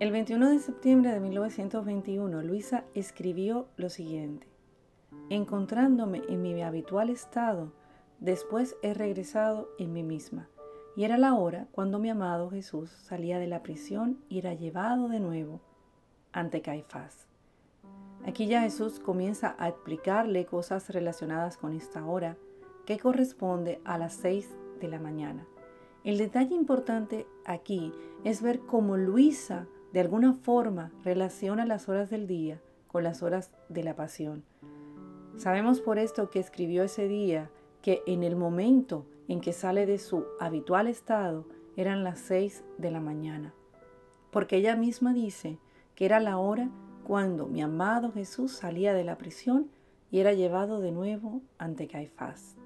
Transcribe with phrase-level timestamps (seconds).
[0.00, 4.46] El 21 de septiembre de 1921, Luisa escribió lo siguiente.
[5.28, 7.74] Encontrándome en mi habitual estado,
[8.18, 10.48] después he regresado en mí misma.
[10.96, 15.06] Y era la hora cuando mi amado Jesús salía de la prisión y era llevado
[15.08, 15.60] de nuevo
[16.32, 17.26] ante Caifás.
[18.24, 22.38] Aquí ya Jesús comienza a explicarle cosas relacionadas con esta hora,
[22.86, 24.48] que corresponde a las seis
[24.80, 25.46] de la mañana.
[26.04, 27.92] El detalle importante aquí
[28.24, 33.50] es ver cómo Luisa de alguna forma relaciona las horas del día con las horas
[33.68, 34.44] de la pasión.
[35.36, 37.50] Sabemos por esto que escribió ese día
[37.82, 42.90] que en el momento en que sale de su habitual estado eran las seis de
[42.90, 43.54] la mañana,
[44.30, 45.58] porque ella misma dice
[45.94, 46.68] que era la hora
[47.04, 49.70] cuando mi amado Jesús salía de la prisión
[50.10, 52.56] y era llevado de nuevo ante Caifás.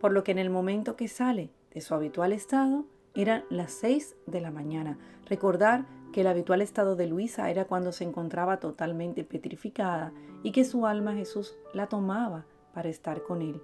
[0.00, 2.84] Por lo que en el momento que sale de su habitual estado
[3.14, 4.98] eran las seis de la mañana.
[5.26, 10.12] Recordar que el habitual estado de Luisa era cuando se encontraba totalmente petrificada
[10.44, 13.60] y que su alma Jesús la tomaba para estar con él.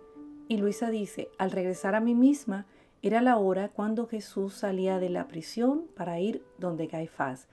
[0.48, 2.66] Y Luisa dice, al regresar a mí misma,
[3.02, 7.46] era la hora cuando Jesús salía de la prisión para ir donde Caifás.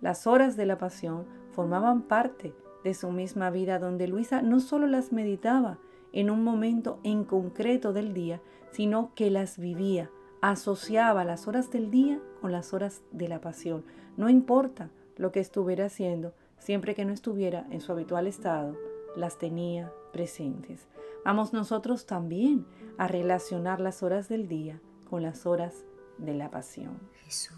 [0.00, 4.86] Las horas de la pasión formaban parte de su misma vida donde Luisa no solo
[4.86, 5.78] las meditaba
[6.12, 11.90] en un momento en concreto del día, sino que las vivía, asociaba las horas del
[11.90, 13.84] día con las horas de la pasión.
[14.16, 18.76] No importa lo que estuviera haciendo, siempre que no estuviera en su habitual estado,
[19.16, 20.86] las tenía presentes.
[21.24, 25.84] Vamos nosotros también a relacionar las horas del día con las horas
[26.18, 26.98] de la pasión.
[27.24, 27.54] Jesús,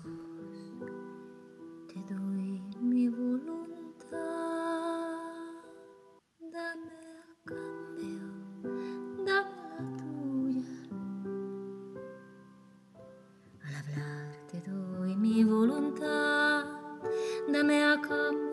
[17.53, 18.50] dame a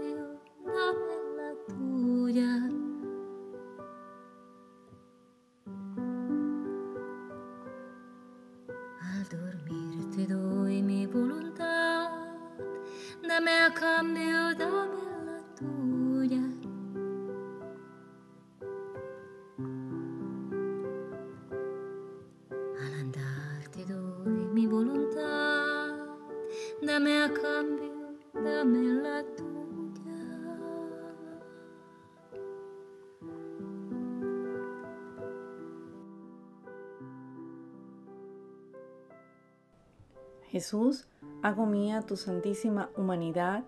[40.50, 41.08] Jesús,
[41.42, 43.66] hago mía tu santísima humanidad,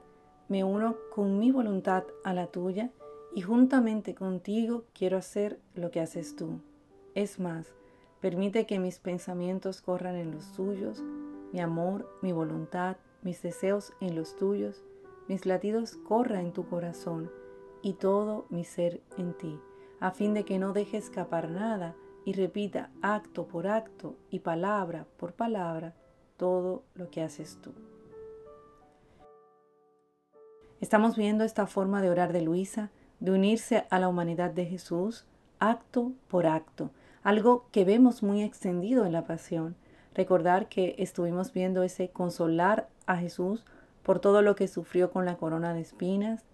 [0.48, 2.92] me uno con mi voluntad a la tuya
[3.36, 6.62] y juntamente contigo quiero hacer lo que haces tú.
[7.16, 7.74] Es más,
[8.22, 11.04] permite que mis pensamientos corran en los tuyos,
[11.52, 14.84] mi amor, mi voluntad, mis deseos en los tuyos,
[15.28, 17.30] mis latidos corra en tu corazón
[17.82, 19.60] y todo mi ser en ti,
[20.00, 25.06] a fin de que no deje escapar nada y repita acto por acto y palabra
[25.18, 25.94] por palabra
[26.40, 27.72] todo lo que haces tú.
[30.80, 32.90] Estamos viendo esta forma de orar de Luisa,
[33.20, 35.26] de unirse a la humanidad de Jesús,
[35.60, 36.90] acto por acto,
[37.22, 39.76] algo que vemos muy extendido en la pasión.
[40.16, 43.66] Recordar que estuvimos viendo ese consolar a Jesús
[44.02, 46.46] por todo lo que sufrió con la corona de espinas,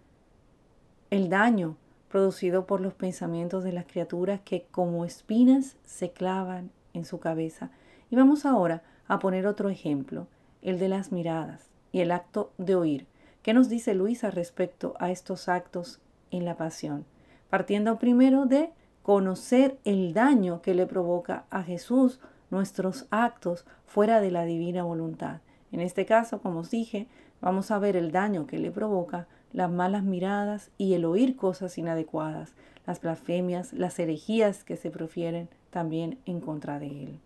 [1.11, 1.77] el daño
[2.09, 7.69] producido por los pensamientos de las criaturas que como espinas se clavan en su cabeza.
[8.09, 10.27] Y vamos ahora a poner otro ejemplo,
[10.61, 13.07] el de las miradas y el acto de oír.
[13.41, 15.99] ¿Qué nos dice Luisa respecto a estos actos
[16.31, 17.05] en la pasión?
[17.49, 18.71] Partiendo primero de
[19.03, 25.41] conocer el daño que le provoca a Jesús nuestros actos fuera de la divina voluntad.
[25.71, 27.07] En este caso, como os dije,
[27.41, 31.77] vamos a ver el daño que le provoca las malas miradas y el oír cosas
[31.77, 32.55] inadecuadas,
[32.87, 37.19] las blasfemias, las herejías que se profieren también en contra de él.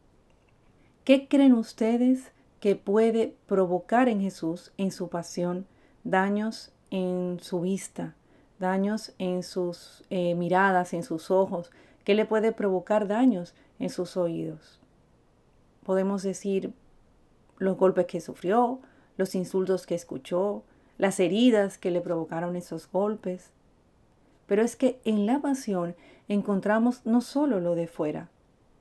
[1.03, 5.65] ¿Qué creen ustedes que puede provocar en Jesús, en su pasión,
[6.03, 8.15] daños en su vista,
[8.59, 11.71] daños en sus eh, miradas, en sus ojos?
[12.03, 14.79] ¿Qué le puede provocar daños en sus oídos?
[15.83, 16.73] Podemos decir
[17.57, 18.79] los golpes que sufrió,
[19.17, 20.63] los insultos que escuchó,
[20.97, 23.51] las heridas que le provocaron esos golpes.
[24.45, 25.95] Pero es que en la pasión
[26.27, 28.29] encontramos no solo lo de fuera,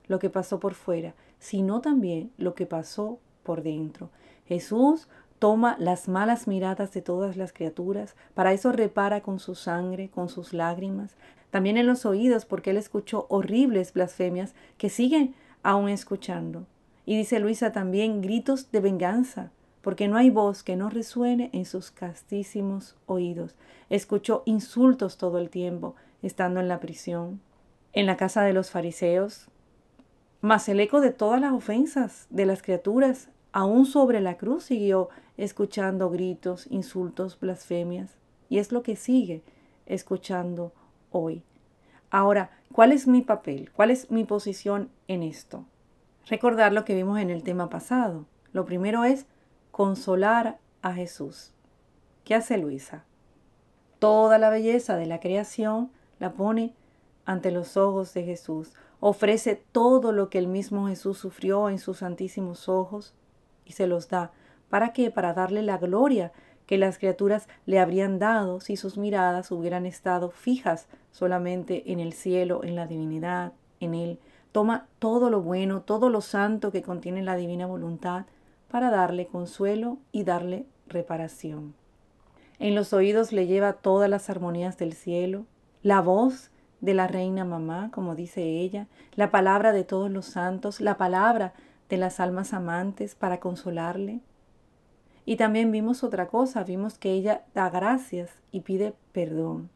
[0.09, 4.11] lo que pasó por fuera, sino también lo que pasó por dentro.
[4.47, 5.09] Jesús
[5.39, 10.29] toma las malas miradas de todas las criaturas, para eso repara con su sangre, con
[10.29, 11.15] sus lágrimas,
[11.51, 16.67] también en los oídos, porque él escuchó horribles blasfemias que siguen aún escuchando.
[17.07, 19.51] Y dice Luisa también gritos de venganza,
[19.81, 23.55] porque no hay voz que no resuene en sus castísimos oídos.
[23.89, 27.41] Escuchó insultos todo el tiempo, estando en la prisión,
[27.95, 29.49] en la casa de los fariseos,
[30.41, 35.09] mas el eco de todas las ofensas de las criaturas, aún sobre la cruz, siguió
[35.37, 38.17] escuchando gritos, insultos, blasfemias,
[38.49, 39.43] y es lo que sigue
[39.87, 40.73] escuchando
[41.11, 41.43] hoy.
[42.11, 43.71] Ahora, ¿cuál es mi papel?
[43.73, 45.65] ¿Cuál es mi posición en esto?
[46.27, 48.27] Recordar lo que vimos en el tema pasado.
[48.53, 49.27] Lo primero es
[49.71, 51.53] consolar a Jesús.
[52.25, 53.05] ¿Qué hace Luisa?
[53.99, 56.75] Toda la belleza de la creación la pone
[57.29, 58.73] ante los ojos de Jesús.
[59.01, 63.13] Ofrece todo lo que el mismo Jesús sufrió en sus santísimos ojos
[63.67, 64.33] y se los da.
[64.71, 65.11] ¿Para qué?
[65.11, 66.33] Para darle la gloria
[66.65, 72.15] que las criaturas le habrían dado si sus miradas hubieran estado fijas solamente en el
[72.15, 74.19] cielo, en la divinidad, en Él.
[74.51, 78.25] Toma todo lo bueno, todo lo santo que contiene la divina voluntad
[78.71, 81.75] para darle consuelo y darle reparación.
[82.59, 85.45] En los oídos le lleva todas las armonías del cielo,
[85.83, 90.81] la voz de la reina mamá, como dice ella, la palabra de todos los santos,
[90.81, 91.55] la palabra
[91.89, 94.21] de las almas amantes para consolarle,
[95.29, 99.69] y también vimos otra cosa, vimos que ella da gracias y pide perdón.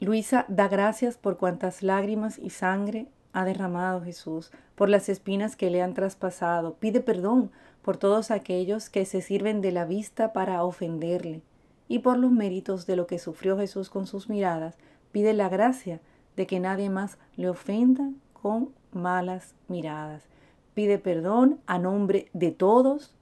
[0.00, 5.68] Luisa da gracias por cuantas lágrimas y sangre ha derramado Jesús, por las espinas que
[5.68, 6.76] le han traspasado.
[6.76, 7.50] Pide perdón
[7.82, 11.42] por todos aquellos que se sirven de la vista para ofenderle.
[11.86, 14.78] Y por los méritos de lo que sufrió Jesús con sus miradas,
[15.12, 16.00] pide la gracia
[16.36, 20.28] de que nadie más le ofenda con malas miradas.
[20.74, 23.14] Pide perdón a nombre de todos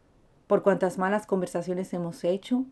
[0.47, 2.65] por cuantas malas conversaciones hemos hecho,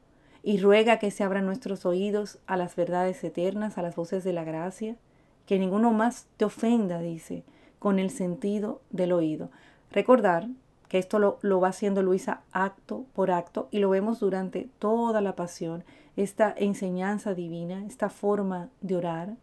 [0.43, 4.35] y ruega que se abran nuestros oídos a las verdades eternas, a las voces de
[4.35, 4.97] la gracia,
[5.47, 7.45] que ninguno más te ofenda, dice,
[7.79, 9.51] con el sentido del oído.
[9.91, 10.49] Recordar
[10.89, 15.23] que esto lo, lo, va haciendo Luisa acto por acto y lo vemos durante toda
[15.23, 15.83] la pasión,
[16.17, 19.37] esta enseñanza divina, esta forma de orar,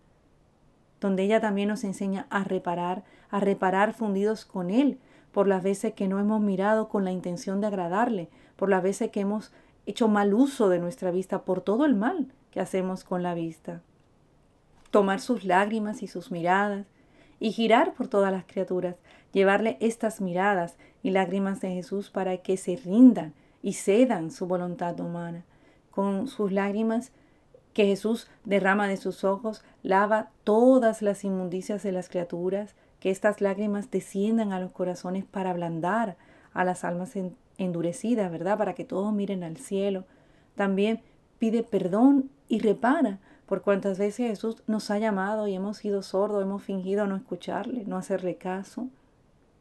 [1.00, 5.00] donde ella también nos enseña a reparar, a reparar fundidos con Él,
[5.32, 9.12] por las veces que no hemos mirado con la intención de agradarle, por las veces
[9.12, 9.52] que hemos
[9.86, 13.82] hecho mal uso de nuestra vista, por todo el mal que hacemos con la vista.
[14.92, 16.86] Tomar sus lágrimas y sus miradas
[17.40, 18.96] y girar por todas las criaturas,
[19.32, 23.34] llevarle estas miradas y lágrimas de Jesús para que se rindan
[23.64, 25.44] y cedan su voluntad humana.
[25.92, 27.12] Con sus lágrimas
[27.74, 33.42] que Jesús derrama de sus ojos, lava todas las inmundicias de las criaturas, que estas
[33.42, 36.18] lágrimas desciendan a los corazones para ablandar
[36.54, 37.14] a las almas
[37.58, 38.58] endurecidas, ¿verdad?
[38.58, 40.06] Para que todos miren al cielo.
[40.56, 41.02] También
[41.40, 43.20] pide perdón y repara
[43.52, 47.84] por cuantas veces Jesús nos ha llamado y hemos sido sordos, hemos fingido no escucharle,
[47.86, 48.88] no hacerle caso.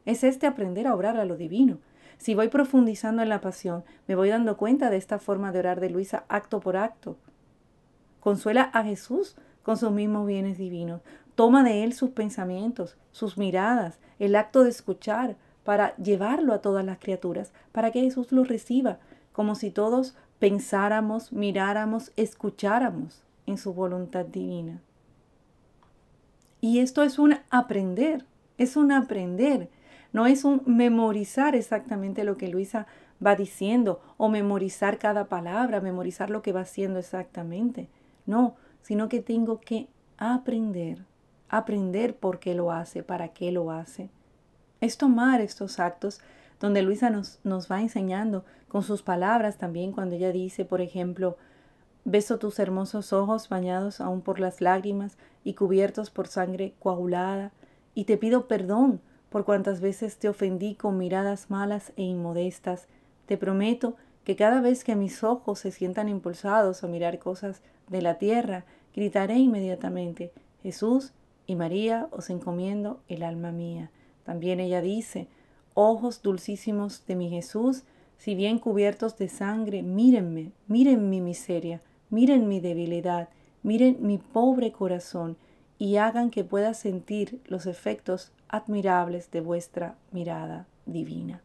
[0.05, 1.79] Es este aprender a obrar a lo divino.
[2.21, 5.79] Si voy profundizando en la pasión, me voy dando cuenta de esta forma de orar
[5.79, 7.17] de Luisa acto por acto.
[8.19, 11.01] Consuela a Jesús con sus mismos bienes divinos.
[11.33, 16.85] Toma de él sus pensamientos, sus miradas, el acto de escuchar, para llevarlo a todas
[16.85, 18.99] las criaturas, para que Jesús lo reciba,
[19.31, 24.79] como si todos pensáramos, miráramos, escucháramos en su voluntad divina.
[26.59, 28.25] Y esto es un aprender,
[28.59, 29.69] es un aprender,
[30.13, 32.87] no es un memorizar exactamente lo que Luisa
[33.25, 37.89] va diciendo o memorizar cada palabra, memorizar lo que va haciendo exactamente.
[38.25, 39.87] No, sino que tengo que
[40.17, 41.05] aprender
[41.51, 44.09] aprender por qué lo hace, para qué lo hace.
[44.79, 46.21] Es tomar estos actos
[46.59, 51.37] donde Luisa nos, nos va enseñando con sus palabras también cuando ella dice, por ejemplo,
[52.05, 57.51] beso tus hermosos ojos bañados aún por las lágrimas y cubiertos por sangre coagulada,
[57.93, 62.87] y te pido perdón por cuantas veces te ofendí con miradas malas e inmodestas.
[63.27, 63.95] Te prometo
[64.25, 68.65] que cada vez que mis ojos se sientan impulsados a mirar cosas de la tierra,
[68.93, 71.13] gritaré inmediatamente, Jesús,
[71.47, 73.89] y María os encomiendo el alma mía.
[74.25, 75.29] También ella dice,
[75.75, 77.83] ojos dulcísimos de mi Jesús,
[78.17, 83.29] si bien cubiertos de sangre, mírenme, miren mi miseria, miren mi debilidad,
[83.63, 85.37] miren mi pobre corazón
[85.77, 91.41] y hagan que pueda sentir los efectos admirables de vuestra mirada divina.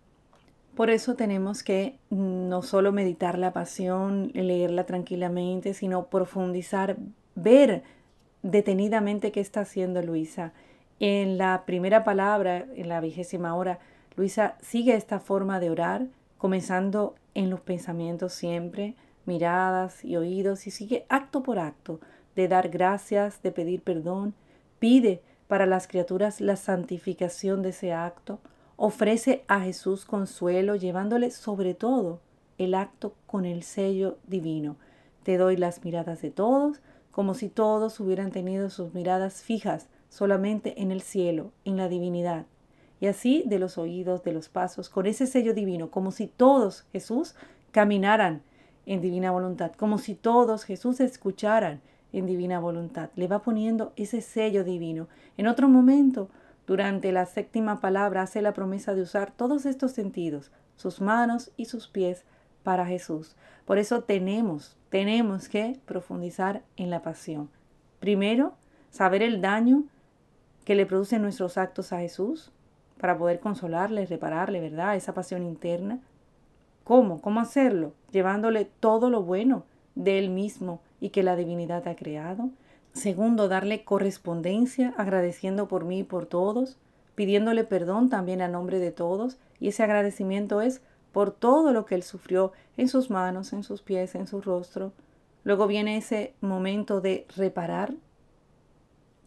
[0.75, 6.99] Por eso tenemos que no solo meditar la pasión, leerla tranquilamente, sino profundizar,
[7.35, 7.83] ver
[8.43, 10.53] detenidamente qué está haciendo Luisa.
[11.01, 13.79] En la primera palabra, en la vigésima hora,
[14.17, 20.71] Luisa sigue esta forma de orar, comenzando en los pensamientos siempre, miradas y oídos, y
[20.71, 22.01] sigue acto por acto
[22.35, 24.35] de dar gracias, de pedir perdón,
[24.79, 28.41] pide para las criaturas la santificación de ese acto,
[28.79, 32.21] Ofrece a Jesús consuelo, llevándole sobre todo
[32.59, 34.77] el acto con el sello divino.
[35.23, 40.83] Te doy las miradas de todos, como si todos hubieran tenido sus miradas fijas solamente
[40.83, 42.45] en el cielo, en la divinidad.
[43.01, 46.85] Y así de los oídos, de los pasos, con ese sello divino, como si todos,
[46.93, 47.35] Jesús,
[47.71, 48.43] caminaran
[48.85, 51.81] en divina voluntad, como si todos, Jesús, escucharan
[52.19, 53.11] en divina voluntad.
[53.17, 55.09] Le va poniendo ese sello divino.
[55.37, 56.29] En otro momento,
[56.67, 61.67] durante la séptima palabra, hace la promesa de usar todos estos sentidos, sus manos y
[61.67, 62.25] sus pies,
[62.67, 63.37] para Jesús.
[63.65, 67.49] Por eso tenemos, tenemos que profundizar en la pasión.
[68.01, 68.55] Primero,
[68.91, 69.85] saber el daño
[70.65, 72.51] que le producen nuestros actos a Jesús
[72.99, 74.97] para poder consolarle, repararle, ¿verdad?
[74.97, 76.01] Esa pasión interna.
[76.83, 77.21] ¿Cómo?
[77.21, 77.93] ¿Cómo hacerlo?
[78.11, 79.63] Llevándole todo lo bueno
[79.95, 82.51] de Él mismo y que la divinidad ha creado.
[82.93, 86.79] Segundo, darle correspondencia, agradeciendo por mí y por todos,
[87.15, 89.39] pidiéndole perdón también a nombre de todos.
[89.61, 90.81] Y ese agradecimiento es
[91.13, 94.93] por todo lo que Él sufrió en sus manos, en sus pies, en su rostro.
[95.45, 97.95] Luego viene ese momento de reparar,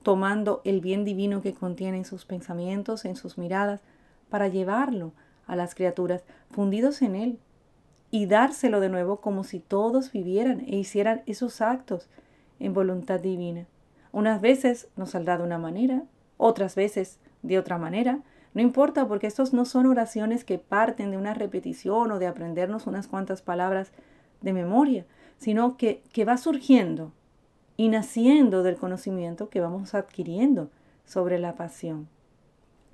[0.04, 3.82] tomando el bien divino que contiene en sus pensamientos, en sus miradas,
[4.30, 5.12] para llevarlo
[5.48, 7.40] a las criaturas fundidos en Él
[8.12, 12.10] y dárselo de nuevo como si todos vivieran e hicieran esos actos
[12.60, 13.68] en voluntad divina.
[14.12, 16.04] Unas veces nos saldrá de una manera,
[16.38, 18.22] otras veces de otra manera.
[18.54, 22.88] No importa porque estos no son oraciones que parten de una repetición o de aprendernos
[22.88, 23.92] unas cuantas palabras
[24.42, 25.06] de memoria,
[25.38, 27.12] sino que, que va surgiendo
[27.78, 30.70] y naciendo del conocimiento que vamos adquiriendo
[31.06, 32.10] sobre la pasión.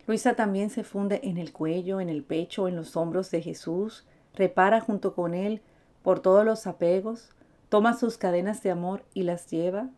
[0.08, 4.06] Luisa también se funde en el cuello, en el pecho, en los hombros de Jesús,
[4.36, 5.62] repara junto con él
[6.04, 7.30] por todos los apegos,
[7.70, 9.90] toma sus cadenas de amor y las lleva.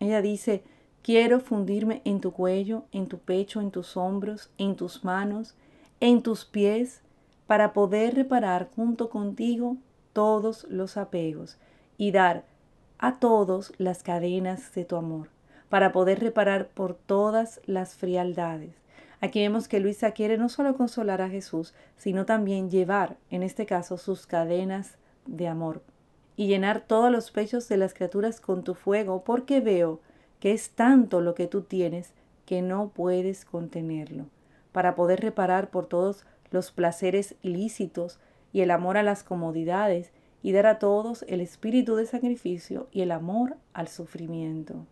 [0.00, 0.62] Ella dice,
[1.02, 5.54] quiero fundirme en tu cuello, en tu pecho, en tus hombros, en tus manos,
[6.00, 7.00] en tus pies,
[7.46, 9.76] para poder reparar junto contigo
[10.12, 11.58] todos los apegos
[11.96, 12.44] y dar
[12.98, 15.28] a todos las cadenas de tu amor,
[15.68, 18.83] para poder reparar por todas las frialdades.
[19.20, 23.66] Aquí vemos que Luisa quiere no solo consolar a Jesús, sino también llevar, en este
[23.66, 25.82] caso, sus cadenas de amor
[26.36, 30.00] y llenar todos los pechos de las criaturas con tu fuego, porque veo
[30.40, 32.12] que es tanto lo que tú tienes
[32.44, 34.26] que no puedes contenerlo,
[34.72, 38.18] para poder reparar por todos los placeres ilícitos
[38.52, 43.00] y el amor a las comodidades y dar a todos el espíritu de sacrificio y
[43.00, 44.86] el amor al sufrimiento.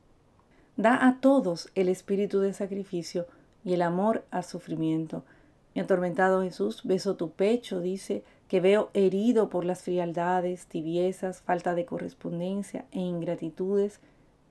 [0.77, 3.27] Da a todos el espíritu de sacrificio
[3.65, 5.25] y el amor al sufrimiento.
[5.75, 11.75] Mi atormentado Jesús, beso tu pecho, dice, que veo herido por las frialdades, tibiezas, falta
[11.75, 14.01] de correspondencia e ingratitudes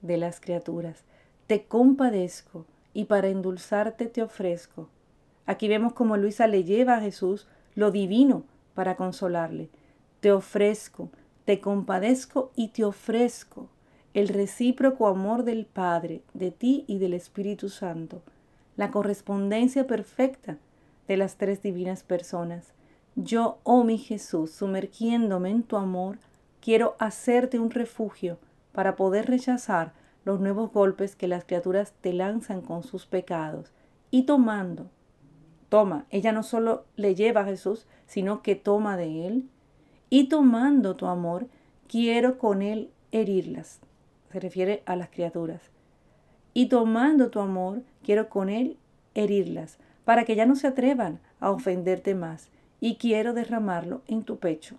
[0.00, 1.04] de las criaturas.
[1.46, 4.88] Te compadezco y para endulzarte te ofrezco.
[5.46, 8.42] Aquí vemos como Luisa le lleva a Jesús lo divino
[8.74, 9.70] para consolarle.
[10.18, 11.10] Te ofrezco,
[11.44, 13.68] te compadezco y te ofrezco
[14.14, 18.22] el recíproco amor del Padre, de ti y del Espíritu Santo
[18.76, 20.58] la correspondencia perfecta
[21.08, 22.72] de las tres divinas personas.
[23.16, 26.18] Yo, oh mi Jesús, sumergiéndome en tu amor,
[26.60, 28.38] quiero hacerte un refugio
[28.72, 29.92] para poder rechazar
[30.24, 33.72] los nuevos golpes que las criaturas te lanzan con sus pecados.
[34.10, 34.88] Y tomando,
[35.68, 39.48] toma, ella no solo le lleva a Jesús, sino que toma de él.
[40.08, 41.48] Y tomando tu amor,
[41.88, 43.80] quiero con él herirlas.
[44.30, 45.72] Se refiere a las criaturas
[46.54, 48.76] y tomando tu amor, quiero con él
[49.14, 52.48] herirlas, para que ya no se atrevan a ofenderte más,
[52.80, 54.76] y quiero derramarlo en tu pecho,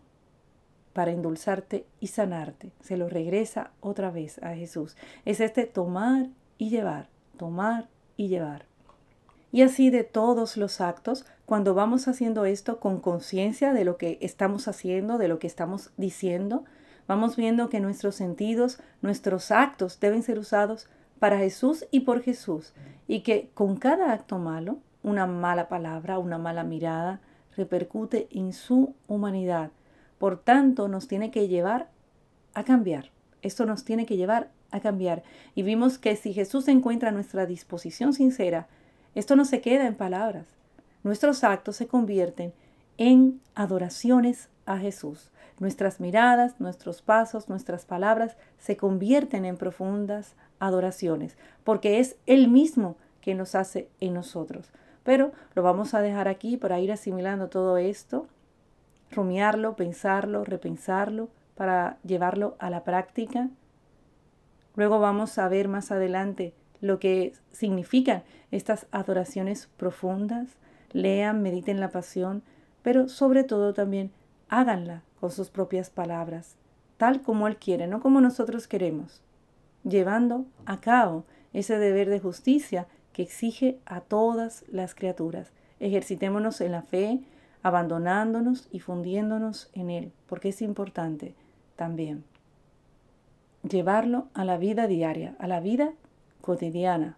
[0.92, 2.72] para endulzarte y sanarte.
[2.82, 4.96] Se lo regresa otra vez a Jesús.
[5.26, 6.28] Es este tomar
[6.58, 7.88] y llevar, tomar
[8.18, 8.66] y llevar.
[9.54, 14.18] Y así de todos los actos, cuando vamos haciendo esto con conciencia de lo que
[14.22, 16.66] estamos haciendo, de lo que estamos diciendo,
[17.08, 20.90] vamos viendo que nuestros sentidos, nuestros actos deben ser usados
[21.24, 22.74] para Jesús y por Jesús,
[23.08, 27.22] y que con cada acto malo, una mala palabra, una mala mirada,
[27.56, 29.72] repercute en su humanidad.
[30.18, 31.88] Por tanto, nos tiene que llevar
[32.54, 33.12] a cambiar.
[33.42, 35.24] Esto nos tiene que llevar a cambiar.
[35.56, 38.68] Y vimos que si Jesús encuentra nuestra disposición sincera,
[39.16, 40.48] esto no se queda en palabras.
[41.04, 42.52] Nuestros actos se convierten
[42.98, 45.32] en adoraciones a Jesús.
[45.64, 52.98] Nuestras miradas, nuestros pasos, nuestras palabras se convierten en profundas adoraciones, porque es Él mismo
[53.22, 54.74] que nos hace en nosotros.
[55.06, 58.28] Pero lo vamos a dejar aquí para ir asimilando todo esto,
[59.10, 63.48] rumiarlo, pensarlo, repensarlo, para llevarlo a la práctica.
[64.76, 70.58] Luego vamos a ver más adelante lo que significan estas adoraciones profundas,
[70.92, 72.44] lean, mediten la pasión,
[72.82, 74.12] pero sobre todo también
[74.50, 76.58] háganla con sus propias palabras,
[76.98, 79.22] tal como Él quiere, no como nosotros queremos,
[79.86, 85.54] llevando a cabo ese deber de justicia que exige a todas las criaturas.
[85.80, 87.22] Ejercitémonos en la fe,
[87.62, 91.36] abandonándonos y fundiéndonos en Él, porque es importante
[91.78, 92.26] también
[93.62, 95.94] llevarlo a la vida diaria, a la vida
[96.42, 97.16] cotidiana,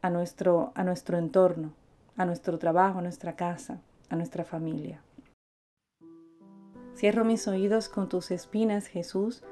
[0.00, 1.72] a nuestro, a nuestro entorno,
[2.16, 5.00] a nuestro trabajo, a nuestra casa, a nuestra familia.
[6.98, 9.44] Cierro mis oídos con tus espinas, Jesús,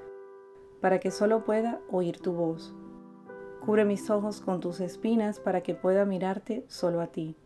[0.80, 2.74] para que solo pueda oír tu voz.
[3.64, 7.36] Cubre mis ojos con tus espinas para que pueda mirarte solo a ti.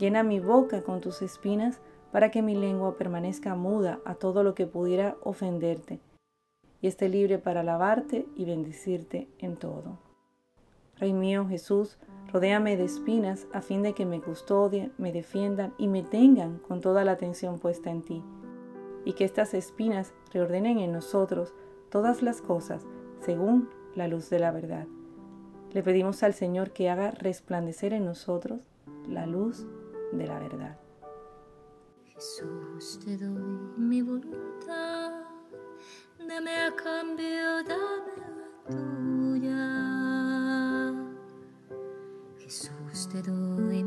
[0.00, 4.56] Llena mi boca con tus espinas para que mi lengua permanezca muda a todo lo
[4.56, 6.00] que pudiera ofenderte
[6.80, 10.00] y esté libre para alabarte y bendecirte en todo.
[10.96, 11.98] Rey mío Jesús,
[12.32, 16.80] rodéame de espinas a fin de que me custodien, me defiendan y me tengan con
[16.80, 18.24] toda la atención puesta en ti,
[19.04, 21.54] y que estas espinas reordenen en nosotros
[21.90, 22.86] todas las cosas
[23.20, 24.86] según la luz de la verdad.
[25.72, 28.60] Le pedimos al Señor que haga resplandecer en nosotros
[29.06, 29.66] la luz
[30.12, 30.78] de la verdad.
[32.04, 35.24] Jesús, te doy mi voluntad,
[36.26, 39.58] dame a cambio, dame la tuya.
[42.38, 43.77] Jesús, te doy